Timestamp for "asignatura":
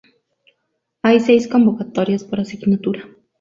2.39-3.07